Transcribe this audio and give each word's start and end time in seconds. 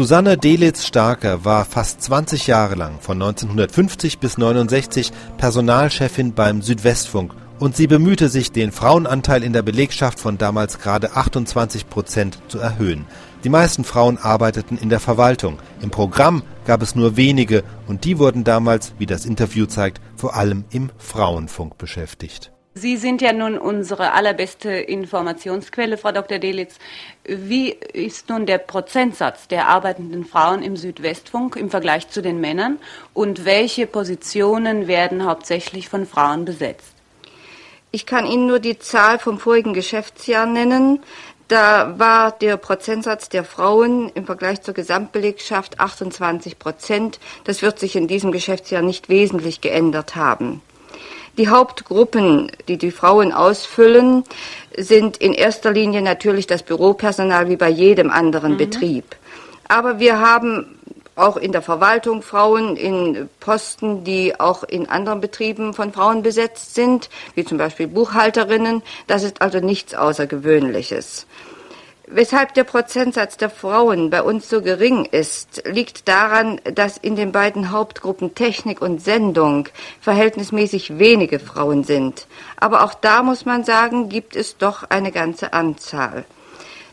Susanne 0.00 0.38
Delitz-Starker 0.38 1.44
war 1.44 1.66
fast 1.66 2.00
20 2.00 2.46
Jahre 2.46 2.74
lang, 2.74 3.00
von 3.00 3.20
1950 3.20 4.18
bis 4.18 4.38
69, 4.38 5.12
Personalchefin 5.36 6.32
beim 6.32 6.62
Südwestfunk 6.62 7.34
und 7.58 7.76
sie 7.76 7.86
bemühte 7.86 8.30
sich, 8.30 8.50
den 8.50 8.72
Frauenanteil 8.72 9.42
in 9.42 9.52
der 9.52 9.60
Belegschaft 9.60 10.18
von 10.18 10.38
damals 10.38 10.78
gerade 10.78 11.16
28 11.16 11.90
Prozent 11.90 12.38
zu 12.48 12.58
erhöhen. 12.58 13.04
Die 13.44 13.50
meisten 13.50 13.84
Frauen 13.84 14.16
arbeiteten 14.16 14.78
in 14.78 14.88
der 14.88 15.00
Verwaltung. 15.00 15.58
Im 15.82 15.90
Programm 15.90 16.44
gab 16.64 16.80
es 16.80 16.94
nur 16.94 17.18
wenige 17.18 17.62
und 17.86 18.06
die 18.06 18.18
wurden 18.18 18.42
damals, 18.42 18.94
wie 18.96 19.04
das 19.04 19.26
Interview 19.26 19.66
zeigt, 19.66 20.00
vor 20.16 20.34
allem 20.34 20.64
im 20.70 20.88
Frauenfunk 20.96 21.76
beschäftigt. 21.76 22.52
Sie 22.80 22.96
sind 22.96 23.20
ja 23.20 23.34
nun 23.34 23.58
unsere 23.58 24.12
allerbeste 24.12 24.70
Informationsquelle, 24.70 25.98
Frau 25.98 26.12
Dr. 26.12 26.38
Delitz. 26.38 26.76
Wie 27.24 27.68
ist 27.68 28.30
nun 28.30 28.46
der 28.46 28.56
Prozentsatz 28.56 29.48
der 29.48 29.68
arbeitenden 29.68 30.24
Frauen 30.24 30.62
im 30.62 30.78
Südwestfunk 30.78 31.56
im 31.56 31.68
Vergleich 31.68 32.08
zu 32.08 32.22
den 32.22 32.40
Männern 32.40 32.78
und 33.12 33.44
welche 33.44 33.86
Positionen 33.86 34.88
werden 34.88 35.26
hauptsächlich 35.26 35.90
von 35.90 36.06
Frauen 36.06 36.46
besetzt? 36.46 36.94
Ich 37.90 38.06
kann 38.06 38.24
Ihnen 38.24 38.46
nur 38.46 38.60
die 38.60 38.78
Zahl 38.78 39.18
vom 39.18 39.38
vorigen 39.38 39.74
Geschäftsjahr 39.74 40.46
nennen. 40.46 41.00
Da 41.48 41.98
war 41.98 42.32
der 42.32 42.56
Prozentsatz 42.56 43.28
der 43.28 43.44
Frauen 43.44 44.08
im 44.14 44.24
Vergleich 44.24 44.62
zur 44.62 44.72
Gesamtbelegschaft 44.72 45.80
28 45.80 46.58
Prozent. 46.58 47.20
Das 47.44 47.60
wird 47.60 47.78
sich 47.78 47.94
in 47.94 48.08
diesem 48.08 48.32
Geschäftsjahr 48.32 48.80
nicht 48.80 49.10
wesentlich 49.10 49.60
geändert 49.60 50.16
haben. 50.16 50.62
Die 51.40 51.48
Hauptgruppen, 51.48 52.52
die 52.68 52.76
die 52.76 52.90
Frauen 52.90 53.32
ausfüllen, 53.32 54.24
sind 54.76 55.16
in 55.16 55.32
erster 55.32 55.72
Linie 55.72 56.02
natürlich 56.02 56.46
das 56.46 56.62
Büropersonal 56.62 57.48
wie 57.48 57.56
bei 57.56 57.70
jedem 57.70 58.10
anderen 58.10 58.52
mhm. 58.52 58.56
Betrieb. 58.58 59.16
Aber 59.66 59.98
wir 59.98 60.20
haben 60.20 60.78
auch 61.16 61.38
in 61.38 61.52
der 61.52 61.62
Verwaltung 61.62 62.20
Frauen 62.20 62.76
in 62.76 63.30
Posten, 63.40 64.04
die 64.04 64.38
auch 64.38 64.64
in 64.64 64.86
anderen 64.90 65.22
Betrieben 65.22 65.72
von 65.72 65.94
Frauen 65.94 66.22
besetzt 66.22 66.74
sind, 66.74 67.08
wie 67.34 67.46
zum 67.46 67.56
Beispiel 67.56 67.86
Buchhalterinnen. 67.86 68.82
Das 69.06 69.22
ist 69.22 69.40
also 69.40 69.60
nichts 69.60 69.94
Außergewöhnliches. 69.94 71.26
Weshalb 72.12 72.54
der 72.54 72.64
Prozentsatz 72.64 73.36
der 73.36 73.50
Frauen 73.50 74.10
bei 74.10 74.20
uns 74.20 74.48
so 74.48 74.62
gering 74.62 75.04
ist, 75.04 75.62
liegt 75.64 76.08
daran, 76.08 76.60
dass 76.74 76.96
in 76.96 77.14
den 77.14 77.30
beiden 77.30 77.70
Hauptgruppen 77.70 78.34
Technik 78.34 78.82
und 78.82 79.00
Sendung 79.00 79.68
verhältnismäßig 80.00 80.98
wenige 80.98 81.38
Frauen 81.38 81.84
sind. 81.84 82.26
Aber 82.56 82.82
auch 82.82 82.94
da 82.94 83.22
muss 83.22 83.44
man 83.44 83.62
sagen, 83.62 84.08
gibt 84.08 84.34
es 84.34 84.56
doch 84.56 84.90
eine 84.90 85.12
ganze 85.12 85.52
Anzahl. 85.52 86.24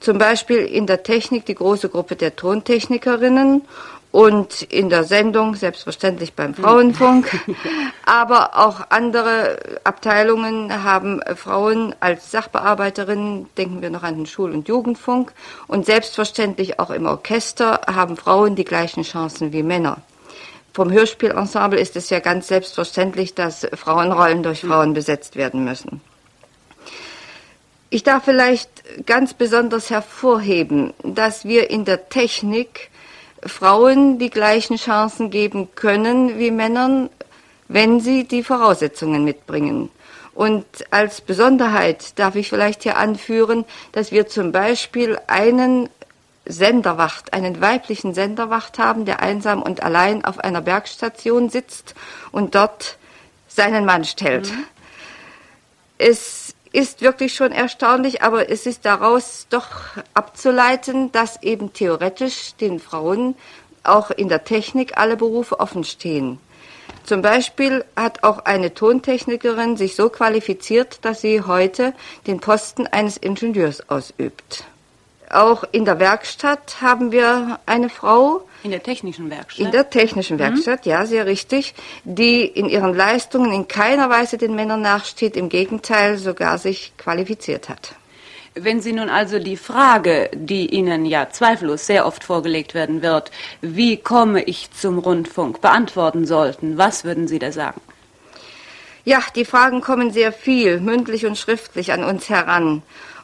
Zum 0.00 0.16
Beispiel 0.16 0.64
in 0.64 0.86
der 0.86 1.02
Technik 1.02 1.44
die 1.44 1.56
große 1.56 1.90
Gruppe 1.90 2.16
der 2.16 2.34
Tontechnikerinnen 2.34 3.66
und 4.12 4.62
in 4.62 4.90
der 4.90 5.04
Sendung, 5.04 5.54
selbstverständlich 5.56 6.34
beim 6.34 6.54
Frauenfunk. 6.54 7.30
Aber 8.04 8.58
auch 8.58 8.82
andere 8.90 9.58
Abteilungen 9.84 10.84
haben 10.84 11.20
Frauen 11.34 11.94
als 11.98 12.30
Sachbearbeiterinnen, 12.30 13.48
denken 13.56 13.80
wir 13.80 13.88
noch 13.88 14.02
an 14.02 14.16
den 14.16 14.26
Schul- 14.26 14.52
und 14.52 14.68
Jugendfunk. 14.68 15.32
Und 15.66 15.86
selbstverständlich 15.86 16.78
auch 16.78 16.90
im 16.90 17.06
Orchester 17.06 17.80
haben 17.86 18.18
Frauen 18.18 18.54
die 18.54 18.66
gleichen 18.66 19.02
Chancen 19.02 19.52
wie 19.54 19.62
Männer. 19.62 20.02
Vom 20.74 20.92
Hörspielensemble 20.92 21.80
ist 21.80 21.96
es 21.96 22.10
ja 22.10 22.20
ganz 22.20 22.48
selbstverständlich, 22.48 23.34
dass 23.34 23.66
Frauenrollen 23.74 24.42
durch 24.42 24.60
Frauen 24.60 24.92
besetzt 24.92 25.36
werden 25.36 25.64
müssen. 25.64 26.02
Ich 27.88 28.02
darf 28.02 28.24
vielleicht 28.24 29.06
ganz 29.06 29.34
besonders 29.34 29.90
hervorheben, 29.90 30.92
dass 31.02 31.44
wir 31.44 31.70
in 31.70 31.84
der 31.84 32.08
Technik 32.08 32.90
Frauen 33.44 34.18
die 34.18 34.30
gleichen 34.30 34.76
Chancen 34.76 35.30
geben 35.30 35.74
können 35.74 36.38
wie 36.38 36.50
Männern, 36.50 37.10
wenn 37.68 38.00
sie 38.00 38.24
die 38.24 38.42
Voraussetzungen 38.42 39.24
mitbringen. 39.24 39.90
Und 40.34 40.64
als 40.90 41.20
Besonderheit 41.20 42.18
darf 42.18 42.36
ich 42.36 42.48
vielleicht 42.48 42.82
hier 42.84 42.96
anführen, 42.96 43.64
dass 43.92 44.12
wir 44.12 44.28
zum 44.28 44.52
Beispiel 44.52 45.18
einen 45.26 45.88
Senderwacht, 46.44 47.32
einen 47.32 47.60
weiblichen 47.60 48.14
Senderwacht 48.14 48.78
haben, 48.78 49.04
der 49.04 49.20
einsam 49.20 49.62
und 49.62 49.82
allein 49.82 50.24
auf 50.24 50.38
einer 50.38 50.60
Bergstation 50.60 51.50
sitzt 51.50 51.94
und 52.32 52.54
dort 52.54 52.98
seinen 53.46 53.84
Mann 53.84 54.04
stellt. 54.04 54.50
Mhm. 54.50 54.64
Es 55.98 56.51
ist 56.72 57.02
wirklich 57.02 57.34
schon 57.34 57.52
erstaunlich, 57.52 58.22
aber 58.22 58.50
es 58.50 58.66
ist 58.66 58.84
daraus 58.84 59.46
doch 59.50 59.68
abzuleiten, 60.14 61.12
dass 61.12 61.42
eben 61.42 61.72
theoretisch 61.72 62.54
den 62.54 62.80
Frauen 62.80 63.34
auch 63.84 64.10
in 64.10 64.28
der 64.28 64.44
Technik 64.44 64.96
alle 64.96 65.16
Berufe 65.16 65.60
offen 65.60 65.84
stehen. 65.84 66.38
Zum 67.04 67.20
Beispiel 67.20 67.84
hat 67.96 68.22
auch 68.22 68.38
eine 68.44 68.74
Tontechnikerin 68.74 69.76
sich 69.76 69.96
so 69.96 70.08
qualifiziert, 70.08 71.04
dass 71.04 71.20
sie 71.20 71.42
heute 71.42 71.94
den 72.26 72.40
Posten 72.40 72.86
eines 72.86 73.16
Ingenieurs 73.16 73.88
ausübt. 73.90 74.64
Auch 75.28 75.64
in 75.72 75.84
der 75.84 75.98
Werkstatt 75.98 76.80
haben 76.80 77.10
wir 77.10 77.58
eine 77.66 77.88
Frau. 77.88 78.42
In 78.64 78.70
der 78.70 78.82
technischen 78.82 79.30
Werkstatt? 79.30 79.66
In 79.66 79.72
der 79.72 79.90
technischen 79.90 80.36
mhm. 80.36 80.40
Werkstatt, 80.40 80.86
mhm. 80.86 80.92
ja, 80.92 81.06
sehr 81.06 81.26
richtig, 81.26 81.74
die 82.04 82.44
in 82.44 82.68
ihren 82.68 82.94
Leistungen 82.94 83.52
in 83.52 83.68
keiner 83.68 84.08
Weise 84.08 84.38
den 84.38 84.54
Männern 84.54 84.82
nachsteht, 84.82 85.36
im 85.36 85.48
Gegenteil 85.48 86.16
sogar 86.18 86.58
sich 86.58 86.92
qualifiziert 86.96 87.68
hat. 87.68 87.94
Wenn 88.54 88.82
Sie 88.82 88.92
nun 88.92 89.08
also 89.08 89.38
die 89.38 89.56
Frage, 89.56 90.30
die 90.34 90.74
Ihnen 90.74 91.06
ja 91.06 91.30
zweifellos 91.30 91.86
sehr 91.86 92.06
oft 92.06 92.22
vorgelegt 92.22 92.74
werden 92.74 93.00
wird, 93.00 93.30
wie 93.62 93.96
komme 93.96 94.42
ich 94.42 94.70
zum 94.72 94.98
Rundfunk, 94.98 95.62
beantworten 95.62 96.26
sollten, 96.26 96.76
was 96.76 97.04
würden 97.04 97.28
Sie 97.28 97.38
da 97.38 97.50
sagen? 97.50 97.80
Ja, 99.04 99.20
die 99.34 99.46
Fragen 99.46 99.80
kommen 99.80 100.12
sehr 100.12 100.32
viel, 100.32 100.80
mündlich 100.80 101.24
und 101.26 101.38
schriftlich 101.38 101.92
an 101.92 102.04
uns 102.04 102.28
heran. 102.28 102.82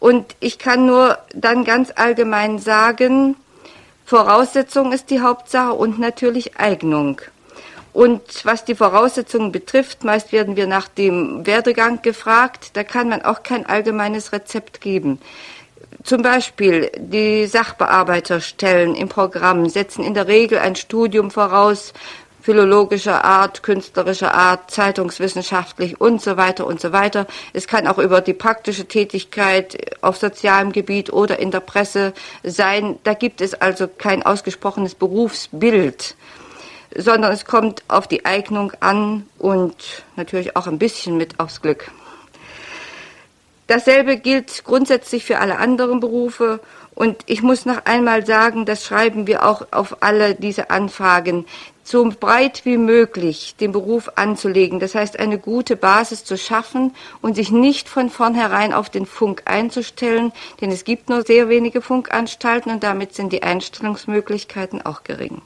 Und 0.00 0.34
ich 0.40 0.58
kann 0.58 0.86
nur 0.86 1.18
dann 1.34 1.64
ganz 1.64 1.92
allgemein 1.94 2.58
sagen, 2.58 3.36
Voraussetzung 4.10 4.90
ist 4.90 5.10
die 5.10 5.20
Hauptsache 5.20 5.72
und 5.72 6.00
natürlich 6.00 6.58
Eignung. 6.58 7.20
Und 7.92 8.44
was 8.44 8.64
die 8.64 8.74
Voraussetzungen 8.74 9.52
betrifft, 9.52 10.02
meist 10.02 10.32
werden 10.32 10.56
wir 10.56 10.66
nach 10.66 10.88
dem 10.88 11.46
Werdegang 11.46 12.02
gefragt. 12.02 12.70
Da 12.72 12.82
kann 12.82 13.08
man 13.08 13.22
auch 13.22 13.44
kein 13.44 13.66
allgemeines 13.66 14.32
Rezept 14.32 14.80
geben. 14.80 15.20
Zum 16.02 16.22
Beispiel 16.22 16.90
die 16.98 17.46
Sachbearbeiterstellen 17.46 18.96
im 18.96 19.08
Programm 19.08 19.68
setzen 19.68 20.02
in 20.02 20.14
der 20.14 20.26
Regel 20.26 20.58
ein 20.58 20.74
Studium 20.74 21.30
voraus, 21.30 21.92
philologischer 22.42 23.24
Art, 23.24 23.62
künstlerischer 23.62 24.34
Art, 24.34 24.70
zeitungswissenschaftlich 24.70 26.00
und 26.00 26.22
so 26.22 26.36
weiter 26.36 26.66
und 26.66 26.80
so 26.80 26.92
weiter. 26.92 27.26
Es 27.52 27.66
kann 27.66 27.86
auch 27.86 27.98
über 27.98 28.20
die 28.20 28.34
praktische 28.34 28.86
Tätigkeit 28.86 29.96
auf 30.00 30.16
sozialem 30.16 30.72
Gebiet 30.72 31.12
oder 31.12 31.38
in 31.38 31.50
der 31.50 31.60
Presse 31.60 32.12
sein. 32.42 32.98
Da 33.04 33.14
gibt 33.14 33.40
es 33.40 33.54
also 33.54 33.88
kein 33.88 34.22
ausgesprochenes 34.22 34.94
Berufsbild, 34.94 36.16
sondern 36.96 37.32
es 37.32 37.44
kommt 37.44 37.82
auf 37.88 38.06
die 38.06 38.24
Eignung 38.24 38.72
an 38.80 39.26
und 39.38 40.04
natürlich 40.16 40.56
auch 40.56 40.66
ein 40.66 40.78
bisschen 40.78 41.16
mit 41.16 41.38
aufs 41.40 41.60
Glück. 41.60 41.90
Dasselbe 43.70 44.16
gilt 44.16 44.64
grundsätzlich 44.64 45.24
für 45.24 45.38
alle 45.38 45.58
anderen 45.58 46.00
Berufe. 46.00 46.58
Und 46.96 47.18
ich 47.26 47.40
muss 47.40 47.66
noch 47.66 47.84
einmal 47.84 48.26
sagen, 48.26 48.66
das 48.66 48.84
schreiben 48.84 49.28
wir 49.28 49.46
auch 49.46 49.64
auf 49.70 50.02
alle 50.02 50.34
diese 50.34 50.70
Anfragen 50.70 51.46
so 51.84 52.04
breit 52.08 52.62
wie 52.64 52.76
möglich 52.76 53.54
den 53.60 53.70
Beruf 53.70 54.10
anzulegen. 54.16 54.80
Das 54.80 54.96
heißt, 54.96 55.20
eine 55.20 55.38
gute 55.38 55.76
Basis 55.76 56.24
zu 56.24 56.36
schaffen 56.36 56.96
und 57.22 57.36
sich 57.36 57.52
nicht 57.52 57.88
von 57.88 58.10
vornherein 58.10 58.72
auf 58.72 58.90
den 58.90 59.06
Funk 59.06 59.42
einzustellen, 59.44 60.32
denn 60.60 60.72
es 60.72 60.82
gibt 60.82 61.08
nur 61.08 61.22
sehr 61.22 61.48
wenige 61.48 61.80
Funkanstalten 61.80 62.72
und 62.72 62.82
damit 62.82 63.14
sind 63.14 63.32
die 63.32 63.44
Einstellungsmöglichkeiten 63.44 64.82
auch 64.82 65.04
gering. 65.04 65.42